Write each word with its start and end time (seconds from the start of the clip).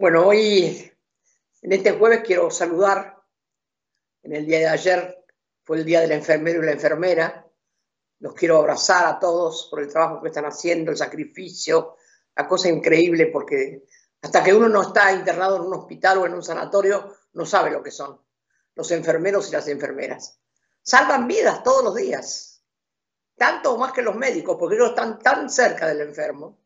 Bueno, 0.00 0.28
hoy, 0.28 0.90
en 1.60 1.72
este 1.72 1.92
jueves, 1.92 2.22
quiero 2.24 2.50
saludar. 2.50 3.22
En 4.22 4.32
el 4.32 4.46
día 4.46 4.60
de 4.60 4.68
ayer 4.68 5.26
fue 5.62 5.76
el 5.76 5.84
día 5.84 6.00
del 6.00 6.12
enfermero 6.12 6.62
y 6.62 6.64
la 6.64 6.72
enfermera. 6.72 7.46
Los 8.20 8.32
quiero 8.32 8.56
abrazar 8.56 9.04
a 9.06 9.18
todos 9.18 9.68
por 9.70 9.82
el 9.82 9.92
trabajo 9.92 10.22
que 10.22 10.28
están 10.28 10.46
haciendo, 10.46 10.90
el 10.90 10.96
sacrificio, 10.96 11.96
la 12.34 12.48
cosa 12.48 12.70
increíble, 12.70 13.26
porque 13.26 13.84
hasta 14.22 14.42
que 14.42 14.54
uno 14.54 14.70
no 14.70 14.80
está 14.80 15.12
internado 15.12 15.56
en 15.56 15.64
un 15.64 15.74
hospital 15.74 16.16
o 16.16 16.24
en 16.24 16.32
un 16.32 16.42
sanatorio, 16.42 17.14
no 17.34 17.44
sabe 17.44 17.70
lo 17.70 17.82
que 17.82 17.90
son 17.90 18.18
los 18.76 18.90
enfermeros 18.92 19.50
y 19.50 19.52
las 19.52 19.68
enfermeras. 19.68 20.40
Salvan 20.80 21.28
vidas 21.28 21.62
todos 21.62 21.84
los 21.84 21.94
días, 21.94 22.64
tanto 23.36 23.74
o 23.74 23.76
más 23.76 23.92
que 23.92 24.00
los 24.00 24.16
médicos, 24.16 24.56
porque 24.58 24.76
ellos 24.76 24.88
están 24.88 25.18
tan 25.18 25.50
cerca 25.50 25.86
del 25.86 26.00
enfermo, 26.00 26.58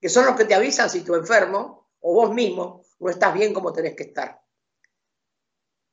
que 0.00 0.08
son 0.08 0.24
los 0.24 0.36
que 0.36 0.46
te 0.46 0.54
avisan 0.54 0.88
si 0.88 1.02
tu 1.02 1.14
enfermo 1.14 1.77
o 2.00 2.14
vos 2.14 2.32
mismo 2.32 2.84
no 2.98 3.10
estás 3.10 3.34
bien 3.34 3.52
como 3.52 3.72
tenés 3.72 3.94
que 3.94 4.04
estar. 4.04 4.40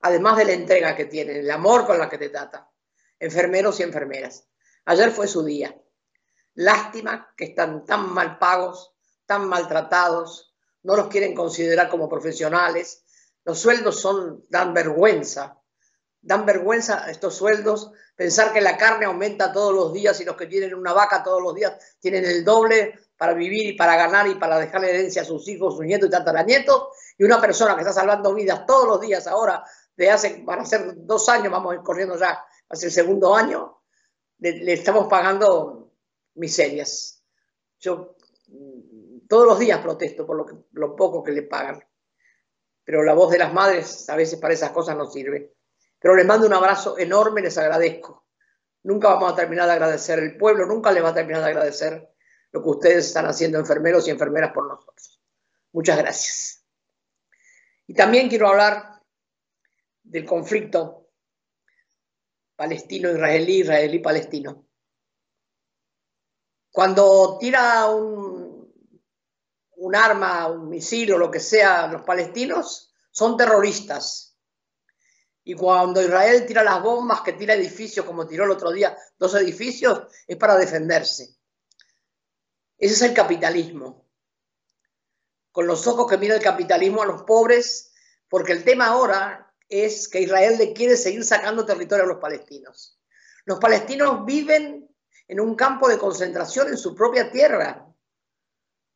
Además 0.01 0.37
de 0.37 0.45
la 0.45 0.53
entrega 0.53 0.95
que 0.95 1.05
tienen, 1.05 1.37
el 1.37 1.51
amor 1.51 1.85
con 1.85 1.97
la 1.97 2.09
que 2.09 2.17
te 2.17 2.29
trata, 2.29 2.69
enfermeros 3.19 3.79
y 3.79 3.83
enfermeras. 3.83 4.47
Ayer 4.85 5.11
fue 5.11 5.27
su 5.27 5.43
día. 5.43 5.75
Lástima 6.53 7.33
que 7.35 7.45
están 7.45 7.85
tan 7.85 8.13
mal 8.13 8.37
pagos, 8.37 8.93
tan 9.25 9.47
maltratados, 9.47 10.55
no 10.83 10.95
los 10.95 11.07
quieren 11.07 11.33
considerar 11.33 11.89
como 11.89 12.07
profesionales. 12.07 13.03
Los 13.43 13.59
sueldos 13.59 13.99
son, 13.99 14.43
dan 14.49 14.73
vergüenza. 14.73 15.59
Dan 16.21 16.45
vergüenza 16.45 17.09
estos 17.09 17.35
sueldos, 17.35 17.91
pensar 18.15 18.53
que 18.53 18.61
la 18.61 18.77
carne 18.77 19.05
aumenta 19.05 19.51
todos 19.51 19.73
los 19.73 19.93
días 19.93 20.19
y 20.21 20.25
los 20.25 20.35
que 20.35 20.47
tienen 20.47 20.73
una 20.73 20.93
vaca 20.93 21.23
todos 21.23 21.41
los 21.41 21.53
días 21.53 21.97
tienen 21.99 22.25
el 22.25 22.43
doble 22.43 22.99
para 23.17 23.33
vivir 23.33 23.67
y 23.67 23.73
para 23.73 23.95
ganar 23.95 24.27
y 24.27 24.35
para 24.35 24.59
dejarle 24.59 24.89
herencia 24.89 25.21
a 25.21 25.25
sus 25.25 25.47
hijos, 25.47 25.75
sus 25.75 25.85
nietos 25.85 26.07
y 26.07 26.11
tataranietos, 26.11 26.89
y 27.17 27.23
una 27.23 27.39
persona 27.39 27.75
que 27.75 27.81
está 27.81 27.93
salvando 27.93 28.33
vidas 28.33 28.65
todos 28.65 28.87
los 28.87 29.01
días 29.01 29.25
ahora, 29.27 29.63
de 29.95 30.11
hace, 30.11 30.41
van 30.43 30.59
a 30.59 30.65
ser 30.65 30.93
dos 30.95 31.29
años, 31.29 31.51
vamos 31.51 31.75
corriendo 31.83 32.17
ya, 32.17 32.43
hace 32.69 32.87
el 32.87 32.91
segundo 32.91 33.35
año, 33.35 33.81
le, 34.39 34.73
estamos 34.73 35.07
pagando 35.07 35.93
miserias. 36.35 37.23
Yo 37.79 38.15
mm, 38.47 39.27
todos 39.27 39.47
los 39.47 39.59
días 39.59 39.79
protesto 39.79 40.25
por 40.25 40.35
lo, 40.35 40.67
lo 40.71 40.95
poco 40.95 41.23
que 41.23 41.31
le 41.31 41.43
pagan, 41.43 41.81
pero 42.83 43.03
la 43.03 43.13
voz 43.13 43.31
de 43.31 43.39
las 43.39 43.53
madres 43.53 44.09
a 44.09 44.15
veces 44.15 44.39
para 44.39 44.53
esas 44.53 44.71
cosas 44.71 44.97
no 44.97 45.05
sirve. 45.05 45.55
Pero 45.97 46.15
les 46.15 46.25
mando 46.25 46.45
un 46.45 46.53
abrazo 46.53 46.97
enorme, 46.97 47.41
les 47.41 47.57
agradezco. 47.57 48.25
Nunca 48.83 49.07
vamos 49.07 49.31
a 49.31 49.35
terminar 49.35 49.65
de 49.65 49.71
agradecer, 49.71 50.19
el 50.19 50.37
pueblo 50.37 50.65
nunca 50.65 50.91
les 50.91 51.03
va 51.03 51.09
a 51.09 51.13
terminar 51.13 51.41
de 51.41 51.49
agradecer 51.49 52.14
lo 52.55 52.63
que 52.63 52.69
ustedes 52.69 53.07
están 53.07 53.25
haciendo 53.25 53.59
enfermeros 53.59 54.07
y 54.07 54.11
enfermeras 54.11 54.53
por 54.53 54.65
nosotros. 54.65 55.21
Muchas 55.73 55.97
gracias. 55.97 56.65
Y 57.85 57.93
también 57.93 58.29
quiero 58.29 58.47
hablar 58.47 59.03
del 60.01 60.23
conflicto 60.23 61.09
palestino-israelí, 62.55 63.59
israelí-palestino. 63.59 64.69
Cuando 66.71 67.37
tira 67.41 67.89
un, 67.89 68.71
arma, 69.93 70.47
un 70.47 70.69
misil 70.69 71.11
o 71.11 71.17
lo 71.17 71.29
que 71.29 71.41
sea 71.41 71.87
los 71.87 72.03
palestinos, 72.03 72.93
son 73.11 73.35
terroristas. 73.35 74.39
Y 75.43 75.55
cuando 75.55 76.01
Israel 76.01 76.45
tira 76.45 76.63
las 76.63 76.81
bombas, 76.81 77.19
que 77.19 77.33
tira 77.33 77.53
edificios, 77.53 78.05
como 78.05 78.25
tiró 78.25 78.45
el 78.45 78.51
otro 78.51 78.71
día 78.71 78.97
dos 79.17 79.35
edificios, 79.35 80.03
es 80.25 80.37
para 80.37 80.55
defenderse. 80.55 81.34
Ese 82.77 82.93
es 82.93 83.01
el 83.01 83.13
capitalismo. 83.13 84.05
Con 85.51 85.67
los 85.67 85.87
ojos 85.87 86.09
que 86.09 86.17
mira 86.17 86.35
el 86.35 86.41
capitalismo 86.41 87.01
a 87.01 87.05
los 87.05 87.23
pobres, 87.23 87.93
porque 88.27 88.51
el 88.51 88.63
tema 88.63 88.87
ahora 88.87 89.53
es 89.69 90.07
que 90.07 90.21
Israel 90.21 90.57
le 90.57 90.73
quiere 90.73 90.97
seguir 90.97 91.23
sacando 91.23 91.65
territorio 91.65 92.03
a 92.03 92.07
los 92.07 92.19
palestinos. 92.19 92.99
Los 93.45 93.59
palestinos 93.59 94.25
viven 94.25 94.89
en 95.27 95.39
un 95.39 95.55
campo 95.55 95.87
de 95.87 95.97
concentración 95.97 96.67
en 96.67 96.77
su 96.77 96.93
propia 96.93 97.31
tierra, 97.31 97.87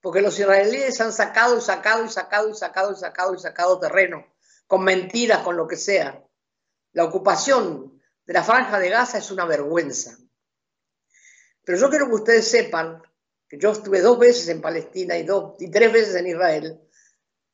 porque 0.01 0.21
los 0.21 0.37
israelíes 0.37 0.99
han 1.01 1.13
sacado 1.13 1.57
y 1.57 1.61
sacado 1.61 2.05
y 2.05 2.09
sacado 2.09 2.49
y 2.49 2.55
sacado 2.55 2.93
y 2.93 2.95
sacado 2.95 3.35
y 3.35 3.39
sacado 3.39 3.79
terreno, 3.79 4.25
con 4.67 4.83
mentiras, 4.83 5.39
con 5.39 5.57
lo 5.57 5.67
que 5.67 5.75
sea. 5.75 6.23
La 6.91 7.05
ocupación 7.05 8.01
de 8.25 8.33
la 8.33 8.43
franja 8.43 8.79
de 8.79 8.89
Gaza 8.89 9.17
es 9.17 9.31
una 9.31 9.45
vergüenza. 9.45 10.17
Pero 11.63 11.77
yo 11.77 11.89
quiero 11.89 12.07
que 12.07 12.15
ustedes 12.15 12.49
sepan 12.49 13.01
yo 13.57 13.71
estuve 13.71 14.01
dos 14.01 14.19
veces 14.19 14.47
en 14.49 14.61
Palestina 14.61 15.17
y, 15.17 15.23
dos, 15.23 15.55
y 15.59 15.71
tres 15.71 15.91
veces 15.91 16.15
en 16.15 16.27
Israel, 16.27 16.79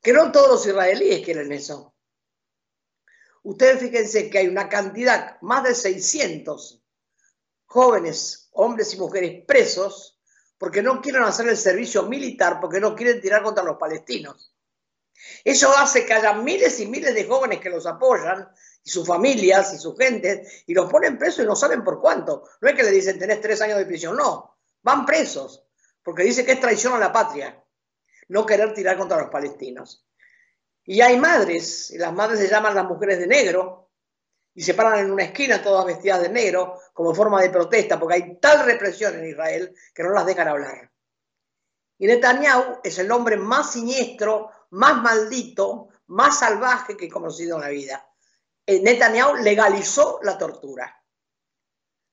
que 0.01 0.13
no 0.13 0.31
todos 0.31 0.49
los 0.49 0.67
israelíes 0.67 1.23
quieren 1.23 1.51
eso. 1.51 1.95
Ustedes 3.43 3.79
fíjense 3.79 4.29
que 4.29 4.39
hay 4.39 4.47
una 4.47 4.67
cantidad, 4.67 5.39
más 5.41 5.63
de 5.63 5.75
600 5.75 6.81
jóvenes, 7.65 8.49
hombres 8.51 8.93
y 8.93 8.97
mujeres 8.97 9.45
presos, 9.45 10.19
porque 10.57 10.81
no 10.81 11.01
quieren 11.01 11.23
hacer 11.23 11.47
el 11.47 11.57
servicio 11.57 12.03
militar, 12.03 12.59
porque 12.59 12.79
no 12.79 12.95
quieren 12.95 13.21
tirar 13.21 13.43
contra 13.43 13.63
los 13.63 13.77
palestinos. 13.77 14.53
Eso 15.43 15.69
hace 15.77 16.05
que 16.05 16.13
haya 16.13 16.33
miles 16.33 16.79
y 16.79 16.87
miles 16.87 17.13
de 17.13 17.25
jóvenes 17.25 17.59
que 17.59 17.69
los 17.69 17.85
apoyan, 17.85 18.49
y 18.83 18.89
sus 18.89 19.07
familias 19.07 19.73
y 19.73 19.77
su 19.77 19.95
gente, 19.95 20.45
y 20.67 20.73
los 20.73 20.89
ponen 20.91 21.17
presos 21.17 21.43
y 21.43 21.47
no 21.47 21.55
saben 21.55 21.83
por 21.83 22.01
cuánto. 22.01 22.43
No 22.61 22.69
es 22.69 22.75
que 22.75 22.83
le 22.83 22.91
dicen 22.91 23.17
tenés 23.17 23.41
tres 23.41 23.61
años 23.61 23.77
de 23.77 23.85
prisión, 23.85 24.15
no, 24.17 24.57
van 24.83 25.05
presos 25.05 25.64
porque 26.05 26.23
dice 26.23 26.45
que 26.45 26.51
es 26.51 26.61
traición 26.61 26.93
a 26.93 26.99
la 26.99 27.11
patria 27.11 27.61
no 28.27 28.45
querer 28.45 28.73
tirar 28.73 28.97
contra 28.97 29.17
los 29.17 29.29
palestinos. 29.29 30.05
Y 30.83 31.01
hay 31.01 31.19
madres, 31.19 31.89
y 31.91 31.97
las 31.97 32.13
madres 32.13 32.39
se 32.39 32.47
llaman 32.47 32.75
las 32.75 32.85
mujeres 32.85 33.19
de 33.19 33.27
negro, 33.27 33.89
y 34.53 34.61
se 34.61 34.75
paran 34.75 34.99
en 34.99 35.11
una 35.11 35.23
esquina 35.23 35.61
todas 35.61 35.85
vestidas 35.85 36.21
de 36.21 36.29
negro 36.29 36.79
como 36.93 37.13
forma 37.13 37.41
de 37.41 37.49
protesta, 37.49 37.99
porque 37.99 38.15
hay 38.15 38.39
tal 38.39 38.65
represión 38.65 39.15
en 39.15 39.29
Israel 39.29 39.75
que 39.93 40.03
no 40.03 40.11
las 40.11 40.25
dejan 40.25 40.47
hablar. 40.47 40.91
Y 41.97 42.07
Netanyahu 42.07 42.79
es 42.83 42.99
el 42.99 43.11
hombre 43.11 43.35
más 43.37 43.73
siniestro, 43.73 44.51
más 44.71 45.01
maldito, 45.01 45.89
más 46.07 46.39
salvaje 46.39 46.95
que 46.95 47.05
he 47.05 47.09
conocido 47.09 47.55
en 47.55 47.61
la 47.61 47.69
vida. 47.69 48.09
Eh, 48.65 48.79
Netanyahu 48.81 49.37
legalizó 49.37 50.19
la 50.21 50.37
tortura. 50.37 51.03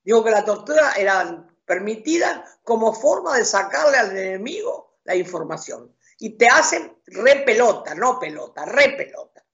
Digo 0.03 0.23
que 0.23 0.31
la 0.31 0.43
tortura 0.43 0.93
era 0.93 1.47
permitida 1.65 2.45
como 2.63 2.93
forma 2.93 3.37
de 3.37 3.45
sacarle 3.45 3.97
al 3.97 4.17
enemigo 4.17 4.97
la 5.03 5.15
información. 5.15 5.95
Y 6.19 6.37
te 6.37 6.47
hacen 6.47 6.97
repelota, 7.05 7.95
no 7.95 8.19
pelota, 8.19 8.65
repelota. 8.65 9.45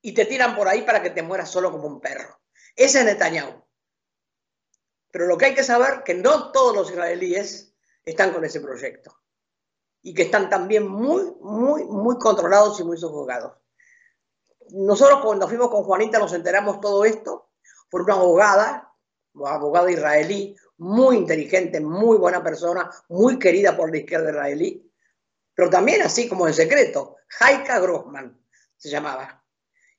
Y 0.00 0.12
te 0.12 0.26
tiran 0.26 0.54
por 0.56 0.68
ahí 0.68 0.82
para 0.82 1.02
que 1.02 1.10
te 1.10 1.22
mueras 1.22 1.50
solo 1.50 1.70
como 1.70 1.86
un 1.86 2.00
perro. 2.00 2.40
Ese 2.76 3.00
es 3.00 3.04
Netanyahu. 3.04 3.64
Pero 5.10 5.26
lo 5.26 5.38
que 5.38 5.46
hay 5.46 5.54
que 5.54 5.62
saber 5.62 6.02
que 6.02 6.14
no 6.14 6.50
todos 6.50 6.74
los 6.74 6.90
israelíes 6.90 7.74
están 8.04 8.32
con 8.32 8.44
ese 8.44 8.60
proyecto. 8.60 9.16
Y 10.02 10.12
que 10.12 10.22
están 10.22 10.50
también 10.50 10.86
muy, 10.86 11.34
muy, 11.40 11.84
muy 11.84 12.18
controlados 12.18 12.78
y 12.80 12.84
muy 12.84 12.98
sofocados. 12.98 13.54
Nosotros 14.70 15.20
cuando 15.22 15.48
fuimos 15.48 15.68
con 15.68 15.84
Juanita 15.84 16.18
nos 16.18 16.32
enteramos 16.32 16.80
todo 16.80 17.04
esto 17.04 17.50
por 17.88 18.02
una 18.02 18.14
abogada 18.14 18.93
abogado 19.46 19.88
israelí, 19.88 20.56
muy 20.78 21.16
inteligente, 21.16 21.80
muy 21.80 22.16
buena 22.16 22.42
persona, 22.42 22.90
muy 23.08 23.38
querida 23.38 23.76
por 23.76 23.90
la 23.90 23.98
izquierda 23.98 24.30
israelí, 24.30 24.90
pero 25.54 25.70
también 25.70 26.02
así 26.02 26.28
como 26.28 26.46
en 26.46 26.54
secreto, 26.54 27.16
Haika 27.40 27.78
Grossman 27.78 28.38
se 28.76 28.90
llamaba. 28.90 29.42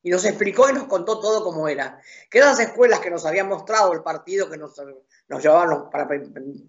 Y 0.02 0.10
nos 0.12 0.24
explicó 0.26 0.70
y 0.70 0.74
nos 0.74 0.84
contó 0.84 1.20
todo 1.20 1.44
cómo 1.44 1.68
era. 1.68 2.00
Que 2.30 2.38
esas 2.38 2.60
escuelas 2.60 3.00
que 3.00 3.10
nos 3.10 3.26
había 3.26 3.44
mostrado 3.44 3.92
el 3.94 4.04
partido 4.04 4.50
que 4.50 4.58
nos, 4.58 4.80
nos 5.28 5.44
llevaban 5.44 5.90
para, 5.90 6.08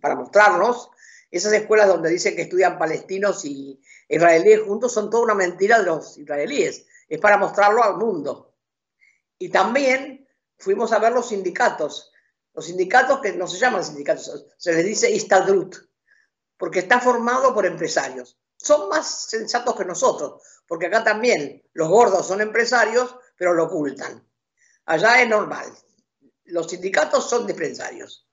para 0.00 0.14
mostrarnos, 0.14 0.90
esas 1.30 1.52
escuelas 1.52 1.88
donde 1.88 2.08
dicen 2.08 2.34
que 2.34 2.42
estudian 2.42 2.78
palestinos 2.78 3.44
y 3.44 3.78
israelíes 4.08 4.62
juntos 4.62 4.92
son 4.92 5.10
toda 5.10 5.24
una 5.24 5.34
mentira 5.34 5.78
de 5.80 5.84
los 5.84 6.16
israelíes. 6.16 6.86
Es 7.08 7.20
para 7.20 7.36
mostrarlo 7.36 7.82
al 7.84 7.96
mundo. 7.96 8.54
Y 9.38 9.50
también 9.50 10.26
fuimos 10.56 10.92
a 10.92 10.98
ver 10.98 11.12
los 11.12 11.28
sindicatos 11.28 12.12
los 12.56 12.64
sindicatos 12.64 13.20
que 13.20 13.34
no 13.34 13.46
se 13.46 13.58
llaman 13.58 13.84
sindicatos, 13.84 14.46
se 14.56 14.72
les 14.72 14.82
dice 14.82 15.10
Istadrut, 15.10 15.76
porque 16.56 16.78
está 16.78 16.98
formado 16.98 17.52
por 17.54 17.66
empresarios. 17.66 18.38
Son 18.56 18.88
más 18.88 19.28
sensatos 19.28 19.76
que 19.76 19.84
nosotros, 19.84 20.42
porque 20.66 20.86
acá 20.86 21.04
también 21.04 21.62
los 21.74 21.88
gordos 21.90 22.26
son 22.26 22.40
empresarios, 22.40 23.14
pero 23.36 23.52
lo 23.52 23.64
ocultan. 23.64 24.26
Allá 24.86 25.20
es 25.20 25.28
normal. 25.28 25.70
Los 26.44 26.70
sindicatos 26.70 27.28
son 27.28 27.46
de 27.46 27.52
empresarios. 27.52 28.26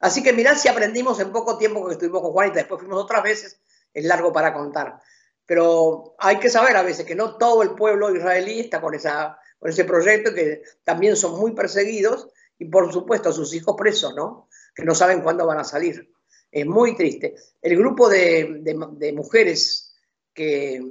Así 0.00 0.22
que 0.22 0.32
mirad 0.32 0.56
si 0.56 0.68
aprendimos 0.68 1.20
en 1.20 1.30
poco 1.30 1.58
tiempo 1.58 1.86
que 1.86 1.92
estuvimos 1.92 2.22
con 2.22 2.32
Juanita, 2.32 2.60
después 2.60 2.80
fuimos 2.80 3.04
otras 3.04 3.22
veces, 3.22 3.60
es 3.92 4.06
largo 4.06 4.32
para 4.32 4.54
contar. 4.54 5.02
Pero 5.44 6.14
hay 6.18 6.38
que 6.38 6.48
saber 6.48 6.78
a 6.78 6.82
veces 6.82 7.04
que 7.04 7.14
no 7.14 7.36
todo 7.36 7.62
el 7.62 7.74
pueblo 7.74 8.10
israelí 8.16 8.60
está 8.60 8.80
con, 8.80 8.94
esa, 8.94 9.38
con 9.58 9.68
ese 9.68 9.84
proyecto, 9.84 10.32
que 10.32 10.62
también 10.82 11.14
son 11.14 11.38
muy 11.38 11.52
perseguidos 11.52 12.30
y 12.64 12.68
por 12.68 12.90
supuesto 12.90 13.30
sus 13.30 13.52
hijos 13.54 13.74
presos, 13.76 14.14
¿no? 14.14 14.48
Que 14.74 14.84
no 14.84 14.94
saben 14.94 15.20
cuándo 15.20 15.46
van 15.46 15.58
a 15.58 15.64
salir. 15.64 16.10
Es 16.50 16.64
muy 16.64 16.96
triste. 16.96 17.34
El 17.60 17.76
grupo 17.76 18.08
de, 18.08 19.12
mujeres 19.14 19.94
que, 20.32 20.82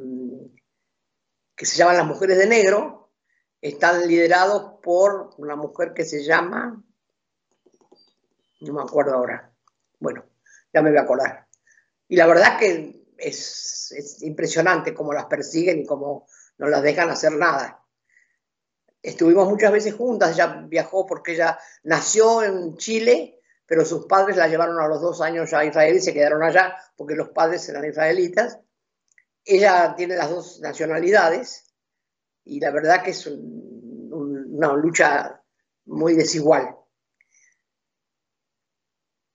que 1.56 1.66
se 1.66 1.78
llaman 1.78 1.98
las 1.98 2.06
mujeres 2.06 2.38
de 2.38 2.46
negro, 2.46 3.10
están 3.60 4.08
liderados 4.08 4.80
por 4.84 5.32
una 5.38 5.56
mujer 5.56 5.94
que 5.96 6.06
se 6.06 6.24
llama, 6.24 6.84
no 8.62 8.74
me 8.74 8.82
acuerdo 8.82 9.16
ahora, 9.16 9.52
bueno, 10.00 10.26
ya 10.72 10.84
me 10.84 10.90
voy 10.92 11.00
a 11.00 11.04
acordar. 11.04 11.48
Y 12.08 12.18
la 12.18 12.28
verdad 12.28 12.60
que 12.60 13.08
es, 13.18 13.92
es 13.98 14.22
impresionante 14.22 14.94
cómo 14.94 15.12
las 15.12 15.26
persiguen 15.26 15.80
y 15.80 15.86
cómo 15.88 16.28
no 16.60 16.68
las 16.68 16.84
dejan 16.84 17.10
hacer 17.10 17.32
nada. 17.32 17.83
Estuvimos 19.04 19.50
muchas 19.50 19.74
veces 19.74 19.96
juntas, 19.96 20.32
ella 20.32 20.64
viajó 20.66 21.06
porque 21.06 21.34
ella 21.34 21.60
nació 21.84 22.42
en 22.42 22.78
Chile, 22.78 23.42
pero 23.66 23.84
sus 23.84 24.06
padres 24.06 24.38
la 24.38 24.48
llevaron 24.48 24.80
a 24.80 24.88
los 24.88 25.02
dos 25.02 25.20
años 25.20 25.54
a 25.54 25.66
Israel 25.66 25.98
y 25.98 26.00
se 26.00 26.14
quedaron 26.14 26.42
allá 26.42 26.74
porque 26.96 27.16
los 27.16 27.30
padres 27.30 27.68
eran 27.68 27.84
israelitas. 27.84 28.60
Ella 29.44 29.94
tiene 29.98 30.16
las 30.16 30.30
dos 30.30 30.62
nacionalidades 30.62 31.66
y 32.46 32.62
la 32.62 32.72
verdad 32.72 33.04
que 33.04 33.12
es 33.12 33.28
una 33.28 34.74
lucha 34.74 35.44
muy 35.86 36.14
desigual. 36.14 36.74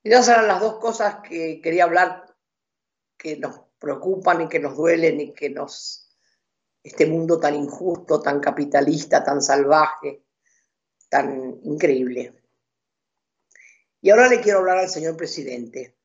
Y 0.03 0.11
esas 0.11 0.29
eran 0.29 0.49
las 0.49 0.61
dos 0.61 0.79
cosas 0.79 1.17
que 1.17 1.61
quería 1.61 1.85
hablar 1.85 2.25
que 3.19 3.37
nos 3.37 3.61
preocupan 3.79 4.41
y 4.41 4.49
que 4.49 4.61
nos 4.61 4.75
duelen 4.75 5.21
y 5.21 5.35
que 5.35 5.50
nos 5.50 6.08
este 6.88 7.05
mundo 7.05 7.38
tan 7.38 7.55
injusto, 7.55 8.20
tan 8.20 8.40
capitalista, 8.40 9.23
tan 9.23 9.43
salvaje, 9.43 10.25
tan 11.08 11.61
increíble. 11.64 12.35
Y 14.00 14.11
ahora 14.11 14.29
le 14.29 14.40
quiero 14.40 14.61
hablar 14.61 14.79
al 14.79 14.88
señor 14.88 15.17
presidente. 15.17 15.96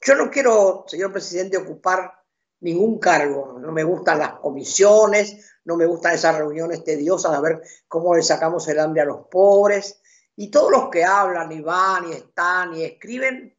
Yo 0.00 0.14
no 0.14 0.30
quiero, 0.30 0.84
señor 0.88 1.12
presidente, 1.12 1.58
ocupar 1.58 2.24
ningún 2.60 2.98
cargo. 2.98 3.58
No 3.58 3.70
me 3.70 3.84
gustan 3.84 4.18
las 4.18 4.34
comisiones, 4.38 5.52
no 5.64 5.76
me 5.76 5.84
gustan 5.84 6.14
esas 6.14 6.36
reuniones 6.38 6.84
tediosas 6.84 7.32
de 7.32 7.40
ver 7.40 7.62
cómo 7.86 8.14
le 8.14 8.22
sacamos 8.22 8.66
el 8.68 8.80
hambre 8.80 9.02
a 9.02 9.06
los 9.06 9.26
pobres. 9.28 10.00
Y 10.36 10.50
todos 10.50 10.70
los 10.70 10.88
que 10.88 11.04
hablan 11.04 11.52
y 11.52 11.60
van 11.60 12.08
y 12.08 12.12
están 12.14 12.72
y 12.74 12.84
escriben, 12.84 13.54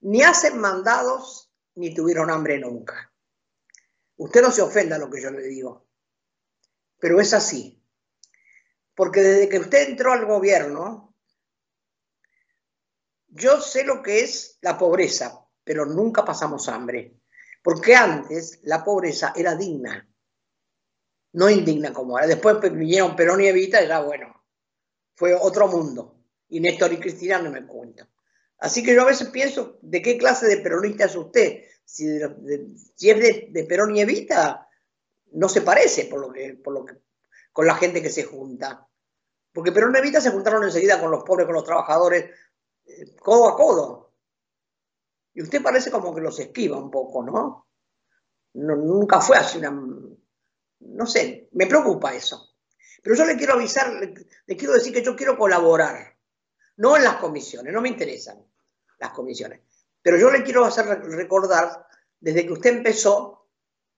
ni 0.00 0.22
hacen 0.22 0.58
mandados 0.58 1.50
ni 1.74 1.92
tuvieron 1.92 2.30
hambre 2.30 2.58
nunca. 2.58 3.12
Usted 4.16 4.42
no 4.42 4.50
se 4.50 4.62
ofenda 4.62 4.96
a 4.96 4.98
lo 4.98 5.10
que 5.10 5.20
yo 5.20 5.30
le 5.30 5.42
digo, 5.42 5.86
pero 6.98 7.20
es 7.20 7.32
así. 7.34 7.82
Porque 8.94 9.20
desde 9.20 9.48
que 9.48 9.58
usted 9.58 9.90
entró 9.90 10.12
al 10.12 10.24
gobierno, 10.24 11.14
yo 13.28 13.60
sé 13.60 13.84
lo 13.84 14.02
que 14.02 14.20
es 14.20 14.58
la 14.62 14.78
pobreza, 14.78 15.46
pero 15.62 15.84
nunca 15.84 16.24
pasamos 16.24 16.68
hambre. 16.68 17.20
Porque 17.62 17.94
antes 17.94 18.60
la 18.62 18.82
pobreza 18.82 19.34
era 19.36 19.54
digna, 19.54 20.08
no 21.32 21.50
indigna 21.50 21.92
como 21.92 22.12
ahora. 22.14 22.26
Después 22.26 22.60
vinieron 22.72 23.14
Perón 23.14 23.42
y 23.42 23.48
Evita 23.48 23.82
y 23.82 23.88
ya 23.88 24.00
bueno, 24.00 24.46
fue 25.14 25.34
otro 25.34 25.68
mundo. 25.68 26.24
Y 26.48 26.60
Néstor 26.60 26.92
y 26.92 26.98
Cristina 26.98 27.38
no 27.40 27.50
me 27.50 27.66
cuento. 27.66 28.06
Así 28.58 28.82
que 28.82 28.94
yo 28.94 29.02
a 29.02 29.06
veces 29.06 29.28
pienso, 29.28 29.78
¿de 29.82 30.00
qué 30.00 30.16
clase 30.16 30.46
de 30.46 30.58
peronista 30.58 31.04
es 31.04 31.16
usted? 31.16 31.64
Si, 31.86 32.08
es 32.08 33.50
de, 33.52 33.66
Perón 33.66 33.96
y 33.96 34.00
Evita, 34.00 34.68
no 35.32 35.48
se 35.48 35.62
parece 35.62 36.04
por 36.04 36.20
lo 36.20 36.32
que, 36.32 36.60
con 37.52 37.66
la 37.66 37.76
gente 37.76 38.02
que 38.02 38.10
se 38.10 38.24
junta. 38.24 38.86
Porque 39.52 39.72
Perón 39.72 39.94
y 39.94 39.98
Evita 39.98 40.20
se 40.20 40.30
juntaron 40.30 40.64
enseguida 40.64 41.00
con 41.00 41.10
los 41.10 41.24
pobres, 41.24 41.46
con 41.46 41.54
los 41.54 41.64
trabajadores, 41.64 42.30
eh, 42.84 43.16
codo 43.18 43.48
a 43.48 43.56
codo. 43.56 44.12
Y 45.32 45.42
usted 45.42 45.62
parece 45.62 45.90
como 45.90 46.14
que 46.14 46.20
los 46.20 46.38
esquiva 46.38 46.76
un 46.76 46.90
poco, 46.90 47.22
¿no? 47.22 47.62
nunca 48.54 49.20
fue 49.20 49.36
así 49.36 49.58
una... 49.58 49.70
No 50.78 51.06
sé, 51.06 51.48
me 51.52 51.66
preocupa 51.66 52.14
eso. 52.14 52.54
Pero 53.02 53.16
yo 53.16 53.24
le 53.26 53.36
quiero 53.36 53.52
avisar, 53.52 53.92
le 53.92 54.56
quiero 54.56 54.72
decir 54.74 54.92
que 54.92 55.02
yo 55.02 55.14
quiero 55.14 55.36
colaborar 55.36 56.16
no 56.76 56.96
en 56.96 57.04
las 57.04 57.16
comisiones, 57.16 57.72
no 57.72 57.80
me 57.80 57.88
interesan 57.88 58.44
las 58.98 59.10
comisiones. 59.10 59.60
Pero 60.06 60.18
yo 60.18 60.30
le 60.30 60.44
quiero 60.44 60.64
hacer 60.64 60.86
recordar, 60.86 61.84
desde 62.20 62.46
que 62.46 62.52
usted 62.52 62.76
empezó, 62.76 63.48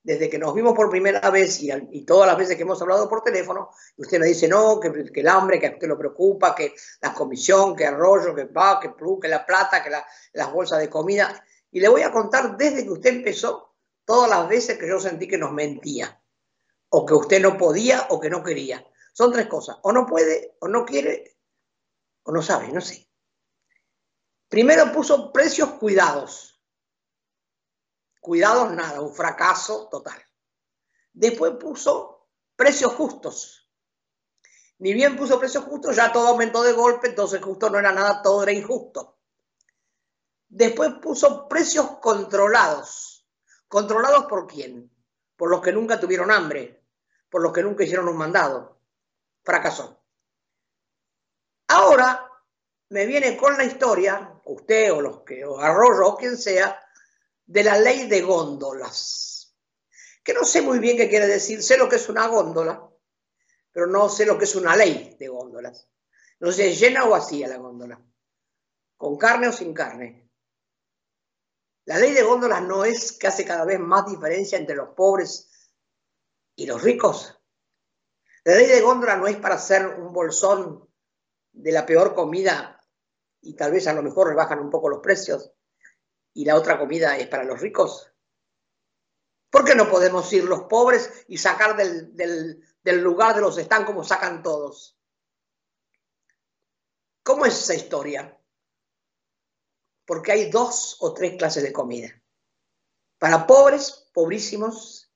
desde 0.02 0.31
que 0.31 0.38
nos 0.38 0.55
vimos 0.55 0.72
por 0.72 0.88
primera 0.88 1.28
vez 1.28 1.62
y, 1.62 2.06
todas 2.06 2.26
las 2.26 2.38
veces 2.38 2.56
que 2.56 2.62
hemos 2.62 2.81
hablado 2.81 3.10
por 3.10 3.22
teléfono, 3.22 3.69
usted 3.99 4.19
me 4.19 4.25
dice 4.25 4.49
no, 4.49 4.81
que, 4.81 4.88
el 4.88 5.28
hambre, 5.28 5.60
que 5.60 5.66
a 5.66 5.72
usted 5.72 5.87
lo 5.87 5.99
preocupa, 5.99 6.55
que 6.55 6.72
la 7.02 7.12
comisión, 7.12 7.76
que 7.76 7.84
arroyo, 7.84 8.34
que 8.34 8.44
va, 8.44 8.81
que 8.81 8.90
que 9.20 9.28
la 9.28 9.44
plata, 9.44 9.82
que 9.82 9.90
las 10.32 10.50
bolsas 10.50 10.78
de 10.78 10.88
comida. 10.88 11.44
Y 11.70 11.78
le 11.78 11.90
voy 11.90 12.00
a 12.00 12.10
contar 12.10 12.56
desde 12.56 12.84
que 12.84 12.90
usted 12.90 13.10
empezó 13.10 13.75
todas 14.06 14.31
las 14.31 14.49
veces 14.49 14.78
que 14.78 14.88
yo 14.88 14.99
sentí 14.99 15.28
que 15.28 15.37
nos 15.37 15.52
mentía, 15.52 16.22
o 16.88 17.05
que 17.05 17.12
usted 17.12 17.43
no 17.43 17.58
podía 17.58 18.06
o 18.08 18.19
que 18.19 18.31
no 18.31 18.43
quería. 18.43 18.82
Son 19.12 19.31
tres 19.31 19.46
cosas, 19.46 19.76
o 19.82 19.93
no 19.93 20.06
puede, 20.06 20.56
o 20.60 20.69
no 20.69 20.87
quiere, 20.87 21.37
o 22.22 22.32
no 22.32 22.40
sabe, 22.40 22.69
no 22.69 22.81
sé. 22.81 23.07
Primero 24.49 24.93
puso 24.93 25.33
precios 25.33 25.71
cuidados. 25.73 26.61
Cuidados 28.21 28.73
nada, 28.73 29.00
un 29.00 29.15
fracaso 29.15 29.89
total. 29.91 30.21
Después 31.12 31.53
puso 31.53 32.29
precios 32.56 32.93
justos. 32.95 33.71
Ni 34.79 34.93
bien 34.95 35.17
puso 35.17 35.39
precios 35.39 35.65
justos, 35.65 35.97
ya 35.97 36.12
todo 36.12 36.29
aumentó 36.29 36.62
de 36.62 36.73
golpe, 36.73 37.09
entonces 37.09 37.43
justo 37.43 37.69
no 37.69 37.79
era 37.79 37.93
nada, 37.93 38.23
todo 38.23 38.43
era 38.43 38.53
injusto. 38.53 39.19
Después 40.49 40.94
puso 41.03 41.49
precios 41.49 41.99
controlados. 42.01 43.27
¿Controlados 43.67 44.27
por 44.27 44.47
quién? 44.47 44.91
Por 45.37 45.51
los 45.51 45.61
que 45.61 45.73
nunca 45.73 46.01
tuvieron 46.01 46.31
hambre, 46.31 46.85
por 47.29 47.43
los 47.43 47.53
que 47.53 47.62
nunca 47.62 47.85
hicieron 47.85 48.09
un 48.09 48.17
mandado. 48.17 48.81
Fracasó. 49.43 50.03
Ahora 51.67 52.28
me 52.90 53.06
viene 53.06 53.37
con 53.37 53.56
la 53.56 53.64
historia, 53.64 54.40
usted 54.44 54.93
o 54.93 55.00
los 55.00 55.23
que, 55.23 55.44
o 55.44 55.58
Arroyo 55.58 56.08
o 56.08 56.17
quien 56.17 56.37
sea, 56.37 56.81
de 57.44 57.64
la 57.64 57.79
ley 57.79 58.08
de 58.08 58.23
góndolas. 58.23 59.56
Que 60.23 60.35
no 60.35 60.44
sé 60.44 60.62
muy 60.62 60.79
bien 60.79 60.96
qué 60.96 61.08
quiere 61.08 61.26
decir, 61.26 61.62
sé 61.62 61.76
lo 61.76 61.88
que 61.88 61.96
es 61.96 62.08
una 62.08 62.26
góndola, 62.26 62.88
pero 63.73 63.87
no 63.87 64.08
sé 64.08 64.26
lo 64.26 64.38
que 64.38 64.44
es 64.44 64.55
una 64.55 64.76
ley 64.76 65.17
de 65.19 65.29
góndolas. 65.29 65.88
No 66.40 66.52
sé, 66.52 66.75
llena 66.75 67.05
o 67.05 67.11
vacía 67.11 67.49
la 67.49 67.56
góndola, 67.56 68.00
con 68.96 69.19
carne 69.19 69.49
o 69.49 69.52
sin 69.52 69.75
carne. 69.75 70.31
La 71.84 71.99
ley 71.99 72.12
de 72.12 72.23
góndolas 72.23 72.62
no 72.62 72.84
es 72.84 73.12
que 73.12 73.26
hace 73.26 73.44
cada 73.44 73.64
vez 73.64 73.81
más 73.81 74.06
diferencia 74.06 74.58
entre 74.58 74.76
los 74.76 74.91
pobres 74.91 75.70
y 76.55 76.67
los 76.67 76.82
ricos. 76.82 77.34
La 78.44 78.55
ley 78.55 78.67
de 78.67 78.81
góndola 78.81 79.17
no 79.17 79.27
es 79.27 79.36
para 79.36 79.56
hacer 79.56 79.86
un 79.86 80.13
bolsón 80.13 80.89
de 81.53 81.72
la 81.72 81.86
peor 81.86 82.15
comida 82.15 82.78
y 83.41 83.55
tal 83.55 83.73
vez 83.73 83.87
a 83.87 83.93
lo 83.93 84.03
mejor 84.03 84.29
rebajan 84.29 84.61
un 84.61 84.71
poco 84.71 84.89
los 84.89 85.01
precios 85.01 85.53
y 86.35 86.45
la 86.45 86.57
otra 86.57 86.79
comida 86.79 87.17
es 87.17 87.27
para 87.29 87.45
los 87.45 87.61
ricos? 87.61 88.13
¿Por 89.51 89.65
qué 89.65 89.75
no 89.75 89.89
podemos 89.89 90.31
ir 90.33 90.45
los 90.45 90.63
pobres 90.65 91.25
y 91.29 91.39
sacar 91.39 91.77
del, 91.77 92.63
lugar 93.03 93.35
de 93.35 93.41
los 93.41 93.57
están 93.59 93.85
como 93.85 94.05
sacan 94.05 94.43
todos? 94.43 94.99
¿Cómo 97.23 97.47
es 97.47 97.59
esa 97.59 97.75
historia? 97.75 98.39
Porque 100.07 100.33
hay 100.33 100.51
dos 100.51 100.97
o 101.01 101.15
tres 101.15 101.37
clases 101.39 101.63
de 101.63 101.73
comida. 101.73 102.23
Para 103.19 103.47
pobres, 103.47 104.11
pobrísimos, 104.13 105.11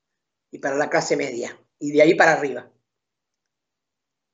y 0.51 0.59
para 0.59 0.77
la 0.77 0.91
clase 0.91 1.17
media, 1.17 1.59
y 1.79 1.93
de 1.93 2.03
ahí 2.03 2.15
para 2.15 2.33
arriba. 2.33 2.72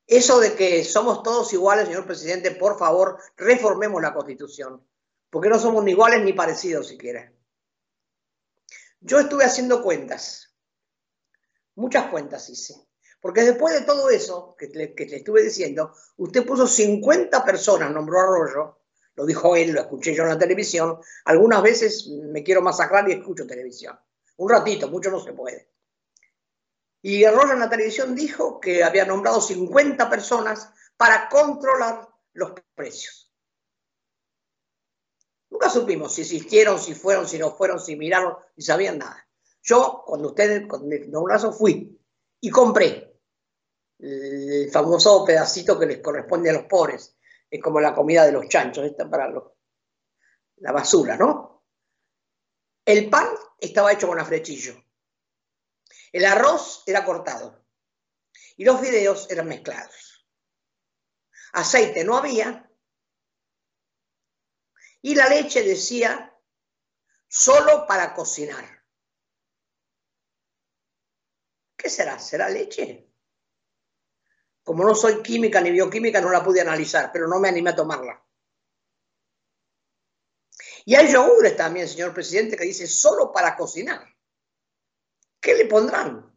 Eso 0.09 0.41
de 0.41 0.55
que 0.55 0.85
somos 0.85 1.23
todos 1.23 1.53
iguales, 1.53 1.87
señor 1.87 2.07
presidente, 2.07 2.53
por 2.53 2.79
favor, 2.79 3.19
reformemos 3.37 4.01
la 4.01 4.15
constitución, 4.15 4.83
porque 5.29 5.51
no 5.51 5.59
somos 5.59 5.85
ni 5.85 5.91
iguales 5.91 6.25
ni 6.25 6.33
parecidos 6.33 6.89
siquiera. 6.89 7.31
Yo 9.01 9.21
estuve 9.21 9.45
haciendo 9.45 9.83
cuentas, 9.83 10.57
muchas 11.75 12.11
cuentas 12.11 12.49
hice, 12.49 12.89
porque 13.21 13.43
después 13.43 13.75
de 13.75 13.83
todo 13.83 14.09
eso 14.09 14.57
que 14.59 14.69
le, 14.69 14.95
estuve 14.97 15.43
diciendo, 15.43 15.93
usted 16.17 16.47
puso 16.47 16.67
50 16.67 17.45
personas, 17.45 17.93
nombró 17.93 18.21
Arroyo, 18.21 18.79
lo 19.15 19.27
dijo 19.27 19.57
él, 19.57 19.73
lo 19.73 19.83
escuché 19.83 20.15
yo 20.15 20.23
en 20.23 20.31
la 20.31 20.39
televisión, 20.39 20.99
algunas 21.27 21.63
veces 21.63 22.09
me 22.09 22.43
quiero 22.43 22.63
masacrar 22.63 23.07
y 23.11 23.13
escucho 23.13 23.47
televisión. 23.47 23.99
Un 24.39 24.49
ratito, 24.49 24.89
mucho 24.89 25.11
no 25.11 25.21
se 25.21 25.35
puede. 25.35 25.69
Y 27.03 27.25
Arroyo 27.25 27.53
en 27.53 27.61
la 27.61 27.71
televisión 27.71 28.15
dijo 28.15 28.61
que 28.61 28.83
había 28.83 29.05
nombrado 29.05 29.41
50 29.41 30.11
personas 30.11 30.73
para 30.97 31.29
controlar 31.29 32.09
los 32.33 32.53
precios. 32.75 33.33
Nunca 35.51 35.71
supimos 35.71 36.13
si 36.13 36.23
existieron, 36.23 36.79
si 36.79 36.95
fueron, 36.95 37.27
si 37.27 37.39
no 37.39 37.53
fueron, 37.53 37.81
si 37.81 37.97
miraron, 37.97 38.35
ni 38.57 38.65
sabían 38.65 38.99
nada. 38.99 39.27
Yo, 39.63 40.03
cuando 40.07 40.29
ustedes, 40.29 40.67
cuando 40.69 40.89
me 40.89 40.99
nombraron, 41.01 41.55
fui 41.55 41.99
y 42.41 42.51
compré 42.51 43.09
el 43.99 44.71
famoso 44.71 45.25
pedacito 45.25 45.79
que 45.79 45.87
les 45.87 45.99
corresponde 45.99 46.51
a 46.51 46.55
los 46.55 46.65
pobres. 46.65 47.17
Es 47.51 47.63
como 47.63 47.81
la 47.81 47.95
comida 47.95 48.27
de 48.27 48.33
los 48.33 48.49
chanchos, 48.49 48.85
esta 48.85 49.09
para 49.09 49.29
los, 49.29 49.45
la 50.57 50.73
basura, 50.73 51.17
¿no? 51.17 51.65
El 52.85 53.09
pan 53.09 53.29
estaba 53.59 53.93
hecho 53.93 54.09
con 54.09 54.19
afrechillo. 54.19 54.75
El 56.13 56.25
arroz 56.25 56.83
era 56.87 57.05
cortado. 57.05 57.65
Y 58.57 58.65
los 58.65 58.81
fideos 58.81 59.31
eran 59.31 59.49
mezclados. 59.49 60.27
Aceite 61.53 62.05
no 62.05 62.17
había. 62.17 62.71
Y 65.03 65.15
la 65.15 65.29
leche 65.29 65.63
decía 65.63 66.37
solo 67.29 67.87
para 67.87 68.15
cocinar. 68.15 68.85
¿Qué 71.77 71.89
será? 71.89 72.19
¿Será 72.19 72.49
leche? 72.49 73.09
Como 74.65 74.85
no 74.85 74.95
soy 74.95 75.23
química 75.23 75.61
ni 75.61 75.71
bioquímica, 75.71 76.21
no 76.21 76.31
la 76.31 76.43
pude 76.43 76.61
analizar, 76.61 77.11
pero 77.13 77.29
no 77.29 77.39
me 77.39 77.49
animé 77.49 77.71
a 77.71 77.77
tomarla. 77.77 78.23
Y 80.85 80.95
hay 80.95 81.13
yogures 81.13 81.57
también, 81.57 81.89
señor 81.89 82.13
presidente, 82.13 82.57
que 82.57 82.65
dice 82.65 82.87
solo 82.87 83.33
para 83.33 83.57
cocinar. 83.57 84.18
¿Qué 85.41 85.55
le 85.55 85.67
pondrán? 85.67 86.29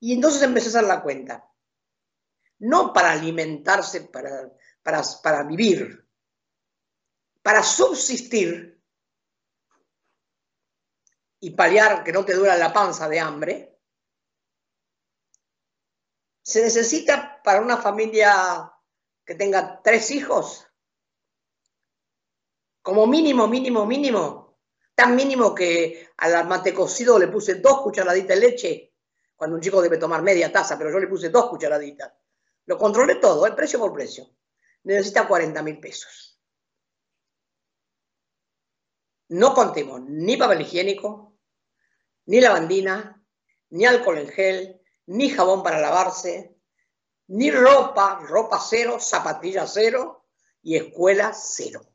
Y 0.00 0.12
entonces 0.12 0.42
empecé 0.42 0.66
a 0.66 0.70
hacer 0.70 0.84
la 0.84 1.02
cuenta. 1.02 1.50
No 2.58 2.92
para 2.92 3.12
alimentarse, 3.12 4.02
para, 4.02 4.52
para, 4.82 5.02
para 5.22 5.42
vivir, 5.44 6.06
para 7.42 7.62
subsistir 7.62 8.82
y 11.40 11.50
paliar 11.50 12.04
que 12.04 12.12
no 12.12 12.24
te 12.24 12.34
duela 12.34 12.56
la 12.56 12.72
panza 12.72 13.08
de 13.08 13.20
hambre, 13.20 13.78
se 16.42 16.62
necesita 16.62 17.42
para 17.42 17.62
una 17.62 17.78
familia 17.78 18.70
que 19.24 19.34
tenga 19.34 19.80
tres 19.82 20.10
hijos, 20.10 20.66
como 22.82 23.06
mínimo, 23.06 23.48
mínimo, 23.48 23.86
mínimo, 23.86 24.43
tan 24.94 25.16
mínimo 25.16 25.54
que 25.54 26.08
al 26.18 26.46
mate 26.46 26.72
cocido 26.72 27.18
le 27.18 27.28
puse 27.28 27.56
dos 27.56 27.82
cucharaditas 27.82 28.28
de 28.28 28.36
leche, 28.36 28.94
cuando 29.34 29.56
un 29.56 29.62
chico 29.62 29.82
debe 29.82 29.98
tomar 29.98 30.22
media 30.22 30.52
taza, 30.52 30.78
pero 30.78 30.90
yo 30.90 30.98
le 30.98 31.08
puse 31.08 31.30
dos 31.30 31.48
cucharaditas. 31.48 32.12
Lo 32.66 32.78
controlé 32.78 33.16
todo, 33.16 33.46
el 33.46 33.54
precio 33.54 33.78
por 33.78 33.92
precio. 33.92 34.30
Necesita 34.84 35.26
40 35.26 35.62
mil 35.62 35.80
pesos. 35.80 36.38
No 39.28 39.54
contemos 39.54 40.02
ni 40.02 40.36
papel 40.36 40.60
higiénico, 40.60 41.38
ni 42.26 42.40
lavandina, 42.40 43.22
ni 43.70 43.86
alcohol 43.86 44.18
en 44.18 44.28
gel, 44.28 44.80
ni 45.06 45.28
jabón 45.30 45.62
para 45.62 45.80
lavarse, 45.80 46.56
ni 47.28 47.50
ropa, 47.50 48.20
ropa 48.20 48.60
cero, 48.60 48.98
zapatillas 49.00 49.72
cero 49.74 50.26
y 50.62 50.76
escuela 50.76 51.32
cero. 51.34 51.93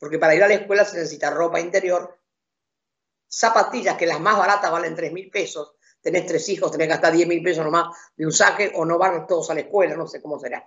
Porque 0.00 0.18
para 0.18 0.34
ir 0.34 0.42
a 0.42 0.48
la 0.48 0.54
escuela 0.54 0.84
se 0.84 0.96
necesita 0.96 1.30
ropa 1.30 1.60
interior, 1.60 2.18
zapatillas 3.28 3.96
que 3.96 4.06
las 4.06 4.18
más 4.18 4.36
baratas 4.36 4.72
valen 4.72 4.96
3 4.96 5.12
mil 5.12 5.30
pesos, 5.30 5.76
tenés 6.00 6.26
tres 6.26 6.48
hijos, 6.48 6.72
tenés 6.72 6.86
que 6.86 6.94
gastar 6.94 7.12
10 7.12 7.28
mil 7.28 7.42
pesos 7.42 7.64
nomás 7.64 7.94
de 8.16 8.24
un 8.24 8.32
saque 8.32 8.72
o 8.74 8.84
no 8.86 8.98
van 8.98 9.26
todos 9.26 9.50
a 9.50 9.54
la 9.54 9.60
escuela, 9.60 9.94
no 9.94 10.06
sé 10.06 10.22
cómo 10.22 10.40
será. 10.40 10.66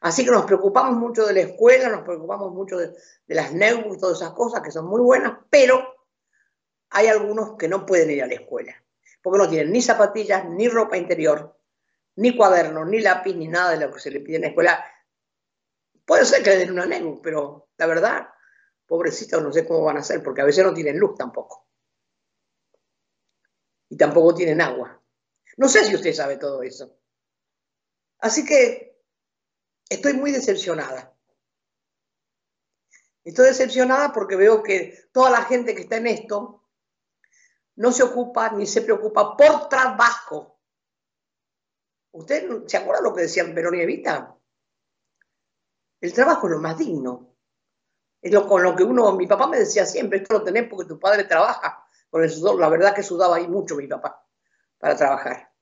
Así 0.00 0.24
que 0.24 0.32
nos 0.32 0.46
preocupamos 0.46 0.96
mucho 0.96 1.26
de 1.26 1.32
la 1.32 1.40
escuela, 1.40 1.88
nos 1.88 2.02
preocupamos 2.02 2.52
mucho 2.52 2.76
de, 2.76 2.92
las 3.28 3.52
NEU 3.52 3.94
y 3.94 3.98
todas 3.98 4.20
esas 4.20 4.32
cosas 4.32 4.62
que 4.62 4.72
son 4.72 4.86
muy 4.86 5.00
buenas, 5.00 5.38
pero 5.48 5.94
hay 6.90 7.06
algunos 7.06 7.56
que 7.56 7.68
no 7.68 7.86
pueden 7.86 8.10
ir 8.10 8.24
a 8.24 8.26
la 8.26 8.34
escuela, 8.34 8.74
porque 9.22 9.38
no 9.38 9.48
tienen 9.48 9.70
ni 9.70 9.80
zapatillas, 9.80 10.46
ni 10.46 10.68
ropa 10.68 10.96
interior, 10.96 11.56
ni 12.16 12.36
cuadernos, 12.36 12.88
ni 12.88 13.00
lápiz, 13.00 13.34
ni 13.34 13.46
nada 13.46 13.70
de 13.70 13.86
lo 13.86 13.92
que 13.92 14.00
se 14.00 14.10
le 14.10 14.20
pide 14.20 14.36
en 14.36 14.42
la 14.42 14.48
escuela. 14.48 14.84
Puede 16.04 16.24
ser 16.24 16.42
que 16.42 16.50
le 16.50 16.58
den 16.58 16.72
una 16.72 16.86
NEU, 16.86 17.20
pero 17.22 17.68
la 17.76 17.86
verdad, 17.86 18.28
pobrecitos, 18.90 19.40
no 19.40 19.52
sé 19.52 19.64
cómo 19.64 19.84
van 19.84 19.98
a 19.98 20.00
hacer, 20.00 20.20
porque 20.20 20.40
a 20.40 20.44
veces 20.44 20.64
no 20.64 20.74
tienen 20.74 20.98
luz 20.98 21.14
tampoco. 21.16 21.68
Y 23.88 23.96
tampoco 23.96 24.34
tienen 24.34 24.60
agua. 24.60 25.00
No 25.58 25.68
sé 25.68 25.84
si 25.84 25.94
usted 25.94 26.12
sabe 26.12 26.38
todo 26.38 26.60
eso. 26.64 26.98
Así 28.18 28.44
que 28.44 29.00
estoy 29.88 30.14
muy 30.14 30.32
decepcionada. 30.32 31.16
Estoy 33.22 33.46
decepcionada 33.46 34.12
porque 34.12 34.34
veo 34.34 34.60
que 34.60 35.08
toda 35.12 35.30
la 35.30 35.42
gente 35.42 35.72
que 35.76 35.82
está 35.82 35.98
en 35.98 36.08
esto 36.08 36.64
no 37.76 37.92
se 37.92 38.02
ocupa 38.02 38.50
ni 38.50 38.66
se 38.66 38.82
preocupa 38.82 39.36
por 39.36 39.68
trabajo. 39.68 40.60
¿Usted 42.10 42.66
se 42.66 42.76
acuerda 42.76 43.02
lo 43.02 43.14
que 43.14 43.22
decían 43.22 43.54
Perón 43.54 43.76
y 43.76 43.82
Evita? 43.82 44.36
El 46.00 46.12
trabajo 46.12 46.48
es 46.48 46.54
lo 46.54 46.58
más 46.58 46.76
digno. 46.76 47.29
Es 48.20 48.32
lo 48.32 48.46
con 48.46 48.62
lo 48.62 48.76
que 48.76 48.82
uno, 48.82 49.12
mi 49.12 49.26
papá 49.26 49.46
me 49.46 49.58
decía 49.58 49.86
siempre, 49.86 50.18
esto 50.18 50.34
lo 50.34 50.44
tenés 50.44 50.68
porque 50.68 50.88
tu 50.88 50.98
padre 50.98 51.24
trabaja. 51.24 51.86
Con 52.10 52.24
el 52.24 52.30
la 52.58 52.68
verdad 52.68 52.94
que 52.94 53.02
sudaba 53.02 53.36
ahí 53.36 53.46
mucho 53.46 53.76
mi 53.76 53.86
papá 53.86 54.26
para 54.78 54.96
trabajar. 54.96 55.52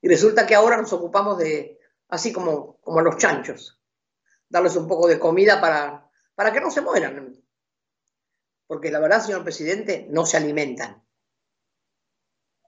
Y 0.00 0.08
resulta 0.08 0.46
que 0.46 0.54
ahora 0.54 0.78
nos 0.78 0.92
ocupamos 0.92 1.38
de, 1.38 1.78
así 2.08 2.32
como, 2.32 2.80
como 2.80 3.02
los 3.02 3.18
chanchos, 3.18 3.80
darles 4.48 4.76
un 4.76 4.88
poco 4.88 5.06
de 5.06 5.18
comida 5.18 5.60
para, 5.60 6.10
para 6.34 6.52
que 6.52 6.60
no 6.60 6.70
se 6.70 6.80
mueran. 6.80 7.36
Porque 8.66 8.90
la 8.90 9.00
verdad, 9.00 9.20
señor 9.20 9.42
presidente, 9.42 10.06
no 10.10 10.24
se 10.24 10.38
alimentan. 10.38 11.04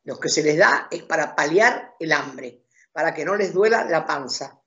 Lo 0.05 0.19
que 0.19 0.29
se 0.29 0.43
les 0.43 0.59
da 0.59 0.89
es 0.91 1.03
para 1.05 1.35
paliar 1.35 1.95
el 1.99 2.13
hambre, 2.13 2.67
para 2.93 3.15
que 3.15 3.25
no 3.25 3.37
les 3.37 3.55
duela 3.55 3.85
la 3.85 4.05
panza. 4.05 4.62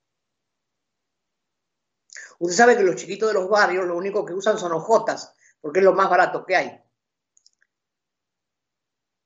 Usted 2.38 2.56
sabe 2.56 2.76
que 2.76 2.82
los 2.82 2.96
chiquitos 2.96 3.28
de 3.28 3.34
los 3.34 3.48
barrios 3.48 3.86
lo 3.86 3.96
único 3.96 4.24
que 4.24 4.34
usan 4.34 4.58
son 4.58 4.72
hojotas, 4.72 5.34
porque 5.60 5.80
es 5.80 5.84
lo 5.84 5.94
más 5.94 6.10
barato 6.10 6.44
que 6.44 6.56
hay. 6.56 6.80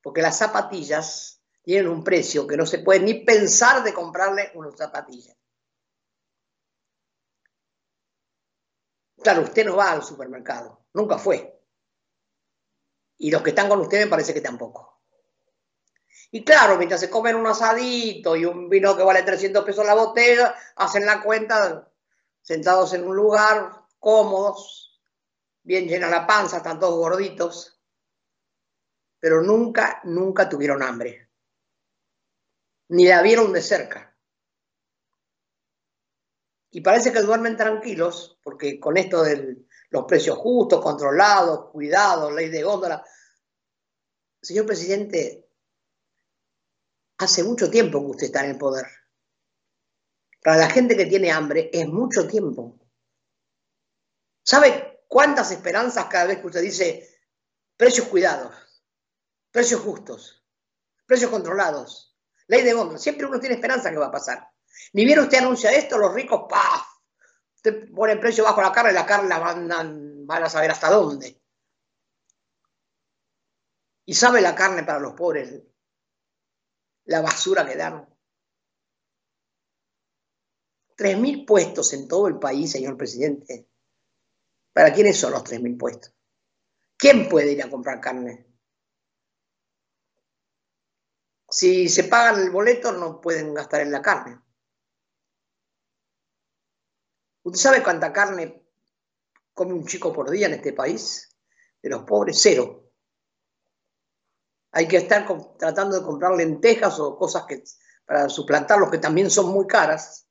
Porque 0.02 0.22
las 0.22 0.38
zapatillas 0.38 1.42
tienen 1.62 1.88
un 1.88 2.04
precio 2.04 2.46
que 2.46 2.56
no 2.56 2.66
se 2.66 2.78
puede 2.78 3.00
ni 3.00 3.14
pensar 3.24 3.82
de 3.82 3.92
comprarle 3.92 4.50
unas 4.54 4.76
zapatillas. 4.76 5.36
Claro, 9.22 9.42
usted 9.42 9.66
no 9.66 9.76
va 9.76 9.92
al 9.92 10.02
supermercado, 10.02 10.86
nunca 10.94 11.18
fue. 11.18 11.60
Y 13.18 13.30
los 13.30 13.42
que 13.42 13.50
están 13.50 13.68
con 13.68 13.80
usted 13.80 14.04
me 14.04 14.10
parece 14.10 14.32
que 14.32 14.40
tampoco. 14.40 15.02
Y 16.30 16.44
claro, 16.44 16.78
mientras 16.78 17.00
se 17.00 17.10
comen 17.10 17.36
un 17.36 17.46
asadito 17.46 18.36
y 18.36 18.44
un 18.44 18.68
vino 18.70 18.96
que 18.96 19.02
vale 19.02 19.22
300 19.22 19.64
pesos 19.64 19.84
la 19.84 19.94
botella, 19.94 20.54
hacen 20.76 21.04
la 21.04 21.22
cuenta 21.22 21.89
sentados 22.42 22.92
en 22.94 23.06
un 23.06 23.16
lugar, 23.16 23.86
cómodos, 23.98 25.00
bien 25.62 25.86
llena 25.86 26.08
la 26.08 26.26
panza, 26.26 26.58
están 26.58 26.80
todos 26.80 26.98
gorditos, 26.98 27.80
pero 29.18 29.42
nunca, 29.42 30.00
nunca 30.04 30.48
tuvieron 30.48 30.82
hambre. 30.82 31.30
Ni 32.88 33.06
la 33.06 33.22
vieron 33.22 33.52
de 33.52 33.62
cerca. 33.62 34.16
Y 36.72 36.80
parece 36.80 37.12
que 37.12 37.20
duermen 37.20 37.56
tranquilos, 37.56 38.38
porque 38.42 38.78
con 38.78 38.96
esto 38.96 39.22
de 39.22 39.66
los 39.90 40.04
precios 40.06 40.38
justos, 40.38 40.82
controlados, 40.82 41.70
cuidados, 41.70 42.32
ley 42.32 42.48
de 42.48 42.62
góndola. 42.62 43.04
Señor 44.40 44.66
presidente, 44.66 45.48
hace 47.18 47.42
mucho 47.42 47.70
tiempo 47.70 48.00
que 48.00 48.10
usted 48.10 48.26
está 48.26 48.44
en 48.44 48.52
el 48.52 48.58
poder. 48.58 48.86
Para 50.42 50.56
la 50.56 50.70
gente 50.70 50.96
que 50.96 51.06
tiene 51.06 51.30
hambre 51.30 51.70
es 51.72 51.86
mucho 51.86 52.26
tiempo. 52.26 52.78
¿Sabe 54.42 55.04
cuántas 55.06 55.50
esperanzas 55.50 56.06
cada 56.06 56.26
vez 56.26 56.38
que 56.38 56.46
usted 56.46 56.62
dice 56.62 57.20
precios 57.76 58.08
cuidados, 58.08 58.54
precios 59.50 59.80
justos, 59.80 60.44
precios 61.06 61.30
controlados, 61.30 62.16
ley 62.46 62.62
de 62.62 62.72
góndola? 62.72 62.98
Siempre 62.98 63.26
uno 63.26 63.38
tiene 63.38 63.56
esperanza 63.56 63.90
que 63.90 63.98
va 63.98 64.06
a 64.06 64.12
pasar. 64.12 64.50
Ni 64.94 65.04
bien 65.04 65.20
usted 65.20 65.38
anuncia 65.38 65.72
esto, 65.72 65.98
los 65.98 66.14
ricos, 66.14 66.46
¡paf! 66.48 66.86
Pone 67.94 68.14
el 68.14 68.20
precio 68.20 68.44
bajo 68.44 68.62
la 68.62 68.72
carne 68.72 68.92
y 68.92 68.94
la 68.94 69.04
carne 69.04 69.28
la 69.28 69.38
van, 69.38 70.26
van 70.26 70.42
a 70.42 70.48
saber 70.48 70.70
hasta 70.70 70.90
dónde. 70.90 71.38
Y 74.06 74.14
sabe 74.14 74.40
la 74.40 74.54
carne 74.54 74.82
para 74.82 74.98
los 74.98 75.12
pobres, 75.12 75.62
la 77.04 77.20
basura 77.20 77.66
que 77.66 77.76
dan. 77.76 78.09
Tres 81.00 81.18
mil 81.18 81.46
puestos 81.46 81.94
en 81.94 82.06
todo 82.06 82.28
el 82.28 82.38
país, 82.38 82.72
señor 82.72 82.94
presidente. 82.98 83.70
¿Para 84.70 84.92
quiénes 84.92 85.16
son 85.16 85.32
los 85.32 85.42
tres 85.42 85.58
mil 85.58 85.78
puestos? 85.78 86.14
¿Quién 86.94 87.26
puede 87.26 87.52
ir 87.52 87.62
a 87.62 87.70
comprar 87.70 88.02
carne? 88.02 88.46
Si 91.48 91.88
se 91.88 92.04
pagan 92.04 92.42
el 92.42 92.50
boleto, 92.50 92.92
no 92.92 93.18
pueden 93.18 93.54
gastar 93.54 93.80
en 93.80 93.92
la 93.92 94.02
carne. 94.02 94.42
¿Usted 97.44 97.58
sabe 97.58 97.82
cuánta 97.82 98.12
carne 98.12 98.62
come 99.54 99.72
un 99.72 99.86
chico 99.86 100.12
por 100.12 100.30
día 100.30 100.48
en 100.48 100.52
este 100.52 100.74
país? 100.74 101.34
De 101.80 101.88
los 101.88 102.02
pobres, 102.02 102.38
cero. 102.42 102.92
Hay 104.72 104.86
que 104.86 104.98
estar 104.98 105.26
tratando 105.56 105.98
de 105.98 106.04
comprar 106.04 106.36
lentejas 106.36 107.00
o 107.00 107.16
cosas 107.16 107.46
que, 107.46 107.64
para 108.04 108.28
suplantarlos 108.28 108.90
que 108.90 108.98
también 108.98 109.30
son 109.30 109.48
muy 109.48 109.66
caras. 109.66 110.26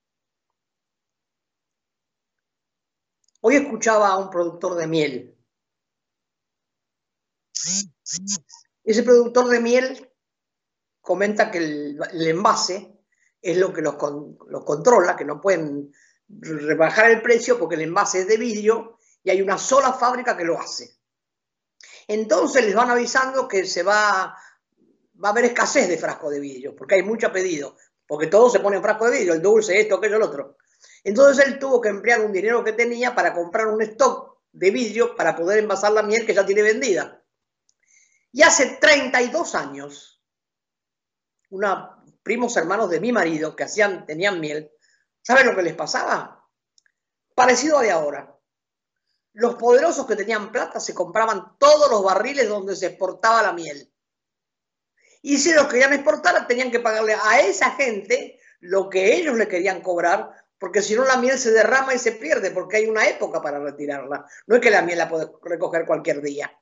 Hoy 3.41 3.55
escuchaba 3.55 4.09
a 4.09 4.17
un 4.17 4.29
productor 4.29 4.75
de 4.75 4.87
miel. 4.87 5.37
Ese 8.83 9.03
productor 9.03 9.47
de 9.47 9.59
miel 9.59 10.11
comenta 11.01 11.49
que 11.49 11.59
el, 11.59 12.27
envase 12.27 12.99
es 13.41 13.57
lo 13.57 13.71
que 13.71 13.81
los, 13.81 13.95
controla, 13.95 15.15
que 15.15 15.25
no 15.25 15.39
pueden 15.39 15.91
rebajar 16.27 17.11
el 17.11 17.21
precio 17.21 17.57
porque 17.57 17.75
el 17.75 17.81
envase 17.81 18.21
es 18.21 18.27
de 18.27 18.37
vidrio 18.37 18.97
y 19.23 19.29
hay 19.29 19.41
una 19.41 19.57
sola 19.57 19.93
fábrica 19.93 20.35
que 20.35 20.45
lo 20.45 20.59
hace. 20.59 20.97
Entonces 22.07 22.65
les 22.65 22.75
van 22.75 22.89
avisando 22.89 23.47
que 23.47 23.65
se 23.65 23.83
va, 23.83 24.35
va 25.23 25.29
a 25.29 25.31
haber 25.31 25.45
escasez 25.45 25.87
de 25.87 25.97
frasco 25.97 26.29
de 26.29 26.39
vidrio, 26.39 26.75
porque 26.75 26.95
hay 26.95 27.03
mucho 27.03 27.31
pedido, 27.31 27.77
porque 28.05 28.27
todo 28.27 28.49
se 28.49 28.59
pone 28.59 28.77
en 28.77 28.83
frasco 28.83 29.05
de 29.05 29.17
vidrio, 29.17 29.33
el 29.33 29.41
dulce, 29.41 29.79
esto, 29.79 29.95
aquello, 29.95 30.17
el 30.17 30.23
otro. 30.23 30.57
Entonces 31.03 31.45
él 31.45 31.59
tuvo 31.59 31.81
que 31.81 31.89
emplear 31.89 32.21
un 32.21 32.31
dinero 32.31 32.63
que 32.63 32.73
tenía 32.73 33.15
para 33.15 33.33
comprar 33.33 33.67
un 33.67 33.81
stock 33.81 34.39
de 34.51 34.71
vidrio 34.71 35.15
para 35.15 35.35
poder 35.35 35.59
envasar 35.59 35.91
la 35.91 36.03
miel 36.03 36.25
que 36.25 36.33
ya 36.33 36.45
tiene 36.45 36.61
vendida. 36.61 37.23
Y 38.31 38.43
hace 38.43 38.77
32 38.79 39.55
años, 39.55 40.21
unos 41.49 41.89
primos 42.23 42.55
hermanos 42.57 42.89
de 42.89 42.99
mi 42.99 43.11
marido 43.11 43.55
que 43.55 43.63
hacían, 43.63 44.05
tenían 44.05 44.39
miel, 44.39 44.71
¿saben 45.21 45.47
lo 45.47 45.55
que 45.55 45.63
les 45.63 45.75
pasaba? 45.75 46.47
Parecido 47.33 47.79
a 47.79 47.83
de 47.83 47.91
ahora. 47.91 48.35
Los 49.33 49.55
poderosos 49.55 50.05
que 50.05 50.15
tenían 50.15 50.51
plata 50.51 50.79
se 50.79 50.93
compraban 50.93 51.57
todos 51.57 51.89
los 51.89 52.03
barriles 52.03 52.49
donde 52.49 52.75
se 52.75 52.87
exportaba 52.87 53.41
la 53.41 53.53
miel. 53.53 53.91
Y 55.21 55.37
si 55.37 55.53
los 55.53 55.67
querían 55.67 55.93
exportar, 55.93 56.47
tenían 56.47 56.71
que 56.71 56.79
pagarle 56.79 57.13
a 57.13 57.41
esa 57.41 57.71
gente 57.71 58.39
lo 58.59 58.89
que 58.89 59.15
ellos 59.15 59.37
le 59.37 59.47
querían 59.47 59.81
cobrar 59.81 60.33
porque 60.59 60.81
si 60.81 60.95
no 60.95 61.05
la 61.05 61.17
miel 61.17 61.39
se 61.39 61.51
derrama 61.51 61.93
y 61.93 61.99
se 61.99 62.11
pierde, 62.11 62.51
porque 62.51 62.77
hay 62.77 62.87
una 62.87 63.07
época 63.07 63.41
para 63.41 63.59
retirarla. 63.59 64.25
No 64.45 64.55
es 64.55 64.61
que 64.61 64.69
la 64.69 64.81
miel 64.81 64.97
la 64.97 65.09
puede 65.09 65.31
recoger 65.43 65.85
cualquier 65.85 66.21
día. 66.21 66.53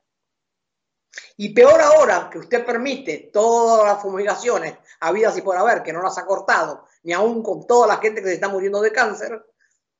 Y 1.36 1.50
peor 1.50 1.80
ahora 1.80 2.28
que 2.30 2.38
usted 2.38 2.64
permite 2.64 3.30
todas 3.32 3.84
las 3.84 4.00
fumigaciones 4.00 4.74
habidas 5.00 5.36
y 5.36 5.42
por 5.42 5.56
haber, 5.56 5.82
que 5.82 5.92
no 5.92 6.00
las 6.00 6.16
ha 6.16 6.26
cortado, 6.26 6.86
ni 7.02 7.12
aún 7.12 7.42
con 7.42 7.66
toda 7.66 7.88
la 7.88 7.96
gente 7.96 8.20
que 8.22 8.28
se 8.28 8.34
está 8.34 8.48
muriendo 8.48 8.80
de 8.80 8.92
cáncer, 8.92 9.44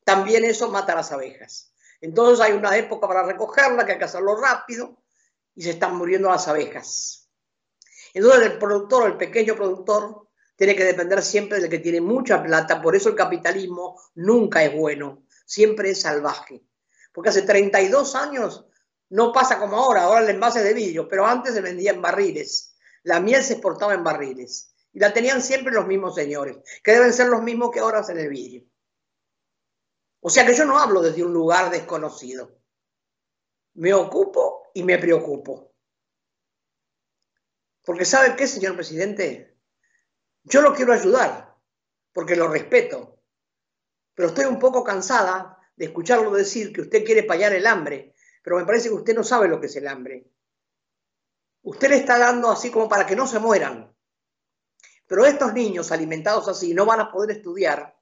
también 0.04 0.44
eso 0.44 0.70
mata 0.70 0.92
a 0.92 0.96
las 0.96 1.10
abejas. 1.10 1.72
Entonces 2.00 2.44
hay 2.44 2.52
una 2.52 2.76
época 2.76 3.08
para 3.08 3.24
recogerla, 3.24 3.84
que 3.84 3.92
hay 3.92 3.98
que 3.98 4.04
hacerlo 4.04 4.40
rápido, 4.40 5.02
y 5.54 5.62
se 5.62 5.70
están 5.70 5.96
muriendo 5.96 6.30
las 6.30 6.46
abejas. 6.46 7.28
Entonces 8.14 8.42
el 8.42 8.58
productor, 8.58 9.06
el 9.06 9.16
pequeño 9.16 9.56
productor, 9.56 10.27
tiene 10.58 10.74
que 10.74 10.84
depender 10.84 11.22
siempre 11.22 11.60
del 11.60 11.70
que 11.70 11.78
tiene 11.78 12.00
mucha 12.00 12.42
plata, 12.42 12.82
por 12.82 12.96
eso 12.96 13.08
el 13.08 13.14
capitalismo 13.14 13.96
nunca 14.16 14.64
es 14.64 14.74
bueno, 14.74 15.22
siempre 15.46 15.90
es 15.90 16.00
salvaje. 16.00 16.64
Porque 17.12 17.30
hace 17.30 17.42
32 17.42 18.16
años 18.16 18.66
no 19.08 19.32
pasa 19.32 19.60
como 19.60 19.76
ahora, 19.76 20.02
ahora 20.02 20.22
el 20.22 20.30
envase 20.30 20.64
de 20.64 20.74
vidrio, 20.74 21.08
pero 21.08 21.24
antes 21.24 21.54
se 21.54 21.60
vendía 21.60 21.92
en 21.92 22.02
barriles. 22.02 22.76
La 23.04 23.20
miel 23.20 23.44
se 23.44 23.52
exportaba 23.52 23.94
en 23.94 24.02
barriles 24.02 24.74
y 24.92 24.98
la 24.98 25.12
tenían 25.12 25.42
siempre 25.42 25.72
los 25.72 25.86
mismos 25.86 26.16
señores, 26.16 26.56
que 26.82 26.90
deben 26.90 27.12
ser 27.12 27.28
los 27.28 27.40
mismos 27.40 27.70
que 27.70 27.78
ahora 27.78 28.00
hacen 28.00 28.18
el 28.18 28.28
vidrio. 28.28 28.64
O 30.18 30.28
sea 30.28 30.44
que 30.44 30.56
yo 30.56 30.64
no 30.64 30.76
hablo 30.76 31.02
desde 31.02 31.22
un 31.22 31.32
lugar 31.32 31.70
desconocido. 31.70 32.58
Me 33.74 33.94
ocupo 33.94 34.72
y 34.74 34.82
me 34.82 34.98
preocupo. 34.98 35.72
Porque 37.84 38.04
¿sabe 38.04 38.34
qué, 38.34 38.48
señor 38.48 38.74
presidente? 38.74 39.47
Yo 40.48 40.62
lo 40.62 40.74
quiero 40.74 40.94
ayudar, 40.94 41.54
porque 42.12 42.34
lo 42.34 42.48
respeto, 42.48 43.20
pero 44.14 44.28
estoy 44.28 44.46
un 44.46 44.58
poco 44.58 44.82
cansada 44.82 45.58
de 45.76 45.84
escucharlo 45.84 46.30
decir 46.30 46.72
que 46.72 46.80
usted 46.80 47.04
quiere 47.04 47.22
payar 47.22 47.52
el 47.52 47.66
hambre, 47.66 48.14
pero 48.42 48.56
me 48.56 48.64
parece 48.64 48.88
que 48.88 48.94
usted 48.94 49.14
no 49.14 49.22
sabe 49.22 49.46
lo 49.46 49.60
que 49.60 49.66
es 49.66 49.76
el 49.76 49.86
hambre. 49.86 50.26
Usted 51.62 51.90
le 51.90 51.96
está 51.96 52.18
dando 52.18 52.50
así 52.50 52.70
como 52.70 52.88
para 52.88 53.06
que 53.06 53.14
no 53.14 53.26
se 53.26 53.38
mueran. 53.38 53.94
Pero 55.06 55.26
estos 55.26 55.52
niños 55.52 55.92
alimentados 55.92 56.48
así 56.48 56.72
no 56.72 56.86
van 56.86 57.00
a 57.00 57.12
poder 57.12 57.36
estudiar 57.36 57.94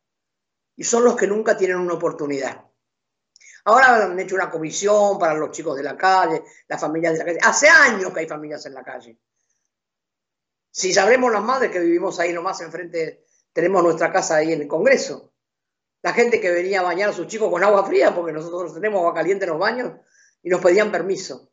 y 0.77 0.85
son 0.85 1.05
los 1.05 1.17
que 1.17 1.27
nunca 1.27 1.57
tienen 1.57 1.79
una 1.79 1.95
oportunidad. 1.95 2.65
Ahora 3.65 4.05
han 4.05 4.19
hecho 4.21 4.37
una 4.37 4.51
comisión 4.51 5.19
para 5.19 5.35
los 5.35 5.51
chicos 5.51 5.77
de 5.77 5.83
la 5.83 5.97
calle, 5.97 6.45
las 6.69 6.81
familias 6.81 7.15
de 7.15 7.19
la 7.19 7.25
calle. 7.25 7.39
Hace 7.43 7.69
años 7.69 8.13
que 8.13 8.21
hay 8.21 8.29
familias 8.29 8.65
en 8.67 8.75
la 8.75 8.85
calle. 8.85 9.19
Si 10.77 10.93
sabremos 10.93 11.33
las 11.33 11.43
madres 11.43 11.71
que 11.71 11.81
vivimos 11.81 12.21
ahí 12.21 12.35
nomás 12.35 12.61
enfrente, 12.61 13.25
tenemos 13.55 13.83
nuestra 13.83 14.13
casa 14.13 14.37
ahí 14.37 14.53
en 14.53 14.61
el 14.61 14.69
Congreso. 14.69 15.33
La 16.03 16.13
gente 16.13 16.39
que 16.39 16.51
venía 16.51 16.81
a 16.81 16.83
bañar 16.83 17.09
a 17.09 17.13
sus 17.15 17.29
chicos 17.29 17.51
con 17.51 17.65
agua 17.65 17.87
fría, 17.87 18.15
porque 18.15 18.31
nosotros 18.35 18.75
tenemos 18.75 18.99
agua 18.99 19.15
caliente 19.15 19.47
en 19.47 19.53
los 19.53 19.59
baños, 19.59 19.95
y 20.43 20.51
nos 20.51 20.61
pedían 20.61 20.93
permiso. 20.93 21.51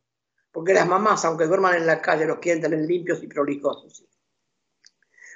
Porque 0.52 0.74
las 0.74 0.86
mamás, 0.86 1.24
aunque 1.24 1.46
duerman 1.46 1.76
en 1.76 1.88
la 1.88 2.02
calle, 2.02 2.26
los 2.26 2.40
quieren 2.40 2.62
tener 2.62 2.80
limpios 2.80 3.24
y 3.24 3.28
prolijos. 3.28 4.04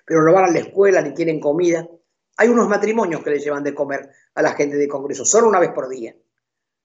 Pero 0.06 0.22
no 0.22 0.34
van 0.34 0.44
a 0.44 0.52
la 0.52 0.60
escuela 0.60 1.02
ni 1.02 1.14
tienen 1.14 1.40
comida. 1.40 1.88
Hay 2.36 2.50
unos 2.50 2.68
matrimonios 2.68 3.24
que 3.24 3.30
le 3.30 3.40
llevan 3.40 3.64
de 3.64 3.74
comer 3.74 4.12
a 4.36 4.42
la 4.42 4.52
gente 4.52 4.76
de 4.76 4.90
Congreso, 4.90 5.24
solo 5.24 5.48
una 5.48 5.62
vez 5.62 5.72
por 5.72 5.88
día, 5.88 6.14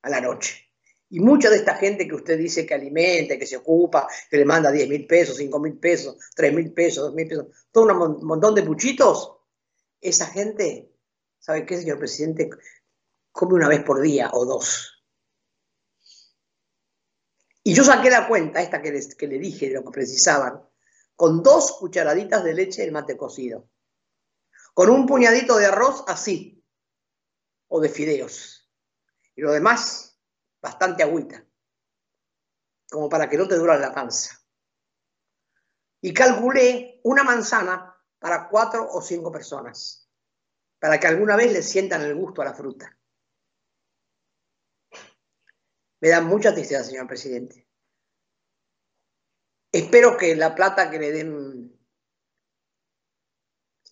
a 0.02 0.08
la 0.08 0.20
noche. 0.20 0.71
Y 1.12 1.20
mucha 1.20 1.50
de 1.50 1.56
esta 1.56 1.74
gente 1.74 2.08
que 2.08 2.14
usted 2.14 2.38
dice 2.38 2.64
que 2.64 2.72
alimenta, 2.72 3.38
que 3.38 3.46
se 3.46 3.58
ocupa, 3.58 4.08
que 4.30 4.38
le 4.38 4.46
manda 4.46 4.72
10 4.72 4.88
mil 4.88 5.06
pesos, 5.06 5.36
5 5.36 5.58
mil 5.60 5.78
pesos, 5.78 6.16
3 6.34 6.54
mil 6.54 6.72
pesos, 6.72 7.04
2 7.04 7.14
mil 7.14 7.28
pesos, 7.28 7.46
todo 7.70 7.84
un 7.84 8.24
montón 8.24 8.54
de 8.54 8.62
puchitos, 8.62 9.36
esa 10.00 10.24
gente, 10.28 10.90
¿sabe 11.38 11.66
qué, 11.66 11.76
señor 11.76 11.98
presidente? 11.98 12.48
Come 13.30 13.56
una 13.56 13.68
vez 13.68 13.82
por 13.82 14.00
día 14.00 14.30
o 14.32 14.46
dos. 14.46 15.04
Y 17.62 17.74
yo 17.74 17.84
saqué 17.84 18.08
la 18.08 18.26
cuenta, 18.26 18.62
esta 18.62 18.80
que, 18.80 18.98
que 19.18 19.26
le 19.26 19.38
dije, 19.38 19.68
de 19.68 19.74
lo 19.74 19.84
que 19.84 19.90
precisaban, 19.90 20.66
con 21.14 21.42
dos 21.42 21.72
cucharaditas 21.72 22.42
de 22.42 22.54
leche 22.54 22.86
de 22.86 22.90
mate 22.90 23.18
cocido, 23.18 23.68
con 24.72 24.88
un 24.88 25.04
puñadito 25.04 25.58
de 25.58 25.66
arroz 25.66 26.04
así, 26.08 26.64
o 27.68 27.82
de 27.82 27.90
fideos. 27.90 28.72
Y 29.36 29.42
lo 29.42 29.52
demás, 29.52 30.11
bastante 30.62 31.02
agüita, 31.02 31.44
como 32.88 33.08
para 33.08 33.28
que 33.28 33.36
no 33.36 33.48
te 33.48 33.56
dura 33.56 33.76
la 33.76 33.92
panza. 33.92 34.38
Y 36.00 36.14
calculé 36.14 37.00
una 37.04 37.24
manzana 37.24 37.94
para 38.18 38.48
cuatro 38.48 38.88
o 38.88 39.02
cinco 39.02 39.32
personas, 39.32 40.08
para 40.78 40.98
que 40.98 41.08
alguna 41.08 41.36
vez 41.36 41.52
le 41.52 41.62
sientan 41.62 42.02
el 42.02 42.14
gusto 42.14 42.42
a 42.42 42.46
la 42.46 42.54
fruta. 42.54 42.96
Me 46.00 46.08
da 46.08 46.20
mucha 46.20 46.54
tristeza, 46.54 46.84
señor 46.84 47.06
presidente. 47.06 47.68
Espero 49.70 50.16
que 50.16 50.34
la 50.36 50.54
plata 50.54 50.90
que 50.90 50.98
le 50.98 51.12
den 51.12 51.80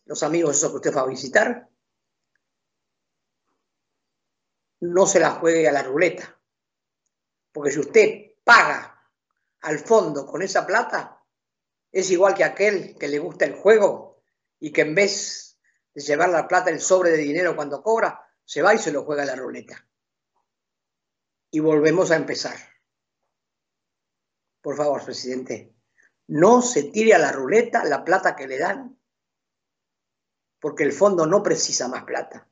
los 0.04 0.22
amigos 0.22 0.56
esos 0.56 0.70
que 0.70 0.76
usted 0.76 0.94
va 0.94 1.02
a 1.02 1.06
visitar 1.06 1.70
no 4.80 5.06
se 5.06 5.20
la 5.20 5.30
juegue 5.33 5.68
a 5.68 5.72
la 5.72 5.83
ruleta. 5.83 6.39
Porque 7.52 7.70
si 7.70 7.80
usted 7.80 8.32
paga 8.44 9.00
al 9.62 9.78
fondo 9.78 10.26
con 10.26 10.42
esa 10.42 10.66
plata, 10.66 11.22
es 11.90 12.10
igual 12.10 12.34
que 12.34 12.44
aquel 12.44 12.96
que 12.98 13.08
le 13.08 13.18
gusta 13.18 13.44
el 13.44 13.54
juego 13.54 14.22
y 14.58 14.72
que 14.72 14.82
en 14.82 14.94
vez 14.94 15.58
de 15.94 16.02
llevar 16.02 16.28
la 16.28 16.46
plata 16.46 16.70
el 16.70 16.80
sobre 16.80 17.10
de 17.10 17.18
dinero 17.18 17.56
cuando 17.56 17.82
cobra, 17.82 18.26
se 18.44 18.62
va 18.62 18.74
y 18.74 18.78
se 18.78 18.92
lo 18.92 19.04
juega 19.04 19.24
a 19.24 19.26
la 19.26 19.36
ruleta. 19.36 19.86
Y 21.50 21.60
volvemos 21.60 22.10
a 22.10 22.16
empezar. 22.16 22.56
Por 24.60 24.76
favor, 24.76 25.04
presidente, 25.04 25.74
no 26.28 26.62
se 26.62 26.84
tire 26.84 27.14
a 27.14 27.18
la 27.18 27.32
ruleta 27.32 27.84
la 27.84 28.04
plata 28.04 28.36
que 28.36 28.46
le 28.46 28.58
dan, 28.58 29.00
porque 30.60 30.84
el 30.84 30.92
fondo 30.92 31.26
no 31.26 31.42
precisa 31.42 31.88
más 31.88 32.04
plata. 32.04 32.48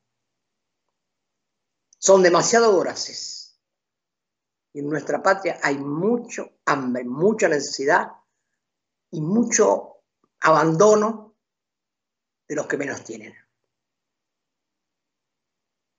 Son 1.99 2.23
demasiado 2.23 2.73
voraces 2.73 3.38
en 4.79 4.89
nuestra 4.89 5.23
patria 5.23 5.59
hay 5.63 5.79
mucho 5.79 6.59
hambre, 6.67 7.05
mucha 7.05 7.49
necesidad 7.49 8.09
y 9.11 9.21
mucho 9.21 10.05
abandono 10.41 11.37
de 12.47 12.55
los 12.55 12.67
que 12.67 12.77
menos 12.77 13.03
tienen. 13.05 13.35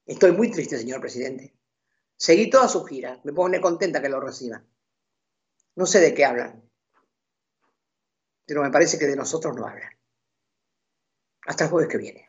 Estoy 0.06 0.32
muy 0.32 0.50
triste, 0.52 0.78
señor 0.78 1.02
presidente. 1.02 1.56
Seguí 2.16 2.50
toda 2.50 2.68
su 2.68 2.84
gira. 2.86 3.20
Me 3.24 3.34
pone 3.34 3.62
contenta 3.62 4.02
que 4.02 4.10
lo 4.10 4.20
reciban. 4.20 4.68
No 5.76 5.86
sé 5.86 6.00
de 6.00 6.14
qué 6.14 6.26
hablan, 6.26 6.70
pero 8.46 8.64
me 8.64 8.72
parece 8.72 8.98
que 8.98 9.08
de 9.08 9.16
nosotros 9.16 9.56
no 9.56 9.68
hablan. 9.68 9.92
Hasta 11.46 11.66
el 11.66 11.70
jueves 11.70 11.90
que 11.90 11.98
viene. 11.98 12.29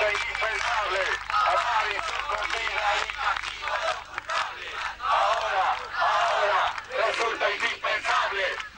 justa 0.00 0.06
e 0.06 0.12
impensable. 0.12 1.00
Amar 1.30 1.86
es 1.90 2.04
vida 2.52 2.86
y 2.96 3.12
castigo 3.20 3.74
Ahora, 4.98 5.76
ahora, 5.98 6.62
resulta 7.06 7.50
indispensable. 7.50 8.69